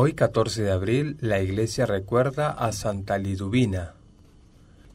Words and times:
Hoy 0.00 0.12
14 0.12 0.62
de 0.62 0.70
abril 0.70 1.16
la 1.18 1.40
iglesia 1.40 1.84
recuerda 1.84 2.50
a 2.50 2.70
Santa 2.70 3.18
Liduvina. 3.18 3.94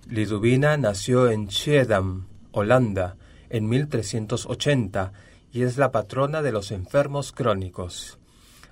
Liduvina 0.08 0.78
nació 0.78 1.30
en 1.30 1.52
Schiedam, 1.52 2.28
Holanda, 2.54 3.18
en 3.50 3.68
1380 3.68 5.12
y 5.52 5.64
es 5.64 5.78
la 5.78 5.92
patrona 5.92 6.42
de 6.42 6.54
los 6.54 6.72
enfermos 6.72 7.34
crónicos. 7.34 8.18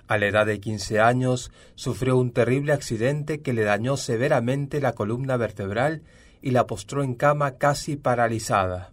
A 0.08 0.16
la 0.16 0.24
edad 0.24 0.46
de 0.46 0.58
15 0.58 1.00
años 1.00 1.52
sufrió 1.74 2.16
un 2.16 2.32
terrible 2.32 2.72
accidente 2.72 3.42
que 3.42 3.52
le 3.52 3.64
dañó 3.64 3.98
severamente 3.98 4.80
la 4.80 4.94
columna 4.94 5.36
vertebral 5.36 6.00
y 6.40 6.52
la 6.52 6.66
postró 6.66 7.02
en 7.02 7.14
cama 7.14 7.58
casi 7.58 7.96
paralizada. 7.96 8.92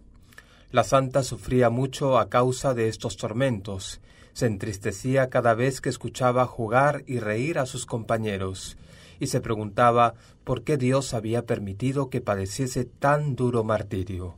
La 0.70 0.84
santa 0.84 1.22
sufría 1.22 1.70
mucho 1.70 2.18
a 2.18 2.28
causa 2.28 2.74
de 2.74 2.88
estos 2.88 3.16
tormentos 3.16 4.00
se 4.32 4.46
entristecía 4.46 5.28
cada 5.28 5.54
vez 5.54 5.80
que 5.80 5.88
escuchaba 5.88 6.46
jugar 6.46 7.02
y 7.06 7.18
reír 7.18 7.58
a 7.58 7.66
sus 7.66 7.86
compañeros, 7.86 8.76
y 9.18 9.26
se 9.26 9.40
preguntaba 9.40 10.14
por 10.44 10.62
qué 10.62 10.76
Dios 10.76 11.14
había 11.14 11.44
permitido 11.46 12.10
que 12.10 12.20
padeciese 12.20 12.84
tan 12.84 13.36
duro 13.36 13.64
martirio. 13.64 14.36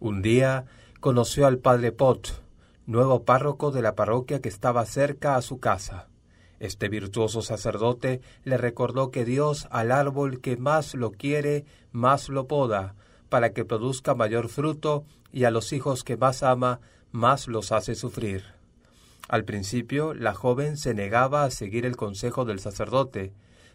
Un 0.00 0.22
día 0.22 0.66
conoció 1.00 1.46
al 1.46 1.58
padre 1.58 1.92
Pot, 1.92 2.42
nuevo 2.86 3.24
párroco 3.24 3.70
de 3.70 3.82
la 3.82 3.94
parroquia 3.94 4.40
que 4.40 4.48
estaba 4.48 4.84
cerca 4.84 5.36
a 5.36 5.42
su 5.42 5.60
casa. 5.60 6.08
Este 6.58 6.88
virtuoso 6.88 7.42
sacerdote 7.42 8.20
le 8.44 8.56
recordó 8.56 9.10
que 9.10 9.24
Dios 9.24 9.66
al 9.70 9.92
árbol 9.92 10.40
que 10.40 10.56
más 10.56 10.94
lo 10.94 11.10
quiere, 11.12 11.64
más 11.90 12.28
lo 12.28 12.46
poda, 12.46 12.94
para 13.32 13.54
que 13.54 13.64
produzca 13.64 14.14
mayor 14.14 14.50
fruto, 14.50 15.06
y 15.32 15.44
a 15.44 15.50
los 15.50 15.72
hijos 15.72 16.04
que 16.04 16.18
más 16.18 16.42
ama, 16.42 16.80
más 17.12 17.48
los 17.48 17.72
hace 17.72 17.94
sufrir. 17.94 18.44
Al 19.26 19.46
principio 19.46 20.12
la 20.12 20.34
joven 20.34 20.76
se 20.76 20.92
negaba 20.92 21.44
a 21.44 21.50
seguir 21.50 21.86
el 21.86 21.96
consejo 21.96 22.44
del 22.44 22.60
sacerdote, 22.60 23.32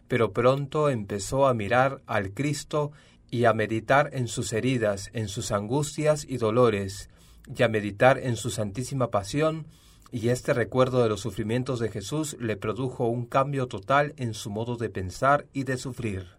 pero 0.08 0.32
pronto 0.32 0.90
empezó 0.90 1.48
a 1.48 1.56
mirar 1.56 2.04
al 2.06 2.36
Cristo 2.36 2.92
y 3.32 3.46
a 3.46 3.54
meditar 3.54 4.12
en 4.14 4.28
sus 4.28 4.54
heridas, 4.54 5.10
en 5.14 5.28
sus 5.28 5.52
angustias 5.52 6.24
y 6.30 6.38
dolores, 6.38 7.10
y 7.48 7.64
a 7.64 7.68
meditar 7.68 8.20
en 8.20 8.36
su 8.36 8.52
santísima 8.52 9.10
pasión, 9.10 9.66
y 10.12 10.30
este 10.30 10.54
recuerdo 10.54 11.02
de 11.02 11.10
los 11.10 11.22
sufrimientos 11.22 11.80
de 11.80 11.90
Jesús 11.90 12.38
le 12.40 12.58
produjo 12.58 13.08
un 13.08 13.26
cambio 13.26 13.66
total 13.66 14.14
en 14.18 14.36
su 14.36 14.52
modo 14.52 14.78
de 14.78 14.92
pensar 14.92 15.48
y 15.52 15.64
de 15.64 15.78
sufrir. 15.78 16.38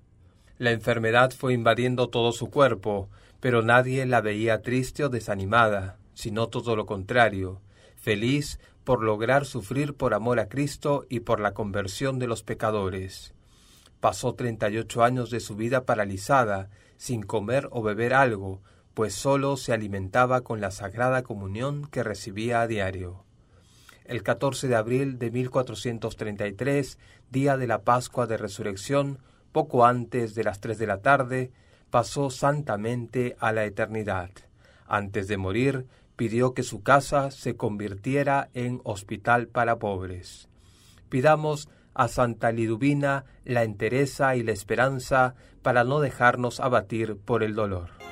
La 0.58 0.72
enfermedad 0.72 1.30
fue 1.30 1.54
invadiendo 1.54 2.08
todo 2.08 2.32
su 2.32 2.50
cuerpo, 2.50 3.08
pero 3.38 3.62
nadie 3.62 4.04
la 4.06 4.20
veía 4.20 4.60
triste 4.60 5.04
o 5.04 5.08
desanimada, 5.08 5.98
sino 6.14 6.48
todo 6.48 6.74
lo 6.74 6.84
contrario, 6.84 7.60
feliz 7.94 8.58
por 8.82 9.02
lograr 9.02 9.46
sufrir 9.46 9.94
por 9.94 10.14
amor 10.14 10.40
a 10.40 10.48
Cristo 10.48 11.06
y 11.08 11.20
por 11.20 11.38
la 11.38 11.54
conversión 11.54 12.18
de 12.18 12.26
los 12.26 12.42
pecadores. 12.42 13.34
Pasó 14.00 14.34
treinta 14.34 14.68
y 14.68 14.78
ocho 14.78 15.04
años 15.04 15.30
de 15.30 15.38
su 15.38 15.54
vida 15.54 15.84
paralizada, 15.84 16.70
sin 16.96 17.22
comer 17.22 17.68
o 17.70 17.82
beber 17.82 18.12
algo, 18.12 18.60
pues 18.94 19.14
sólo 19.14 19.56
se 19.56 19.72
alimentaba 19.72 20.40
con 20.40 20.60
la 20.60 20.72
sagrada 20.72 21.22
comunión 21.22 21.86
que 21.86 22.02
recibía 22.02 22.62
a 22.62 22.66
diario. 22.66 23.24
El 24.04 24.24
14 24.24 24.66
de 24.66 24.74
abril 24.74 25.18
de 25.20 25.30
1433, 25.30 26.98
día 27.30 27.56
de 27.56 27.66
la 27.68 27.82
Pascua 27.82 28.26
de 28.26 28.38
Resurrección, 28.38 29.18
poco 29.52 29.84
antes 29.84 30.34
de 30.34 30.44
las 30.44 30.60
tres 30.60 30.78
de 30.78 30.86
la 30.86 30.98
tarde, 30.98 31.50
pasó 31.90 32.30
santamente 32.30 33.36
a 33.40 33.52
la 33.52 33.64
eternidad. 33.64 34.30
Antes 34.86 35.28
de 35.28 35.36
morir, 35.36 35.86
pidió 36.16 36.52
que 36.52 36.62
su 36.62 36.82
casa 36.82 37.30
se 37.30 37.56
convirtiera 37.56 38.48
en 38.54 38.80
hospital 38.84 39.48
para 39.48 39.78
pobres. 39.78 40.48
Pidamos 41.08 41.68
a 41.94 42.08
Santa 42.08 42.52
Liduvina 42.52 43.24
la 43.44 43.62
entereza 43.64 44.36
y 44.36 44.42
la 44.42 44.52
esperanza 44.52 45.34
para 45.62 45.84
no 45.84 46.00
dejarnos 46.00 46.60
abatir 46.60 47.16
por 47.16 47.42
el 47.42 47.54
dolor. 47.54 48.07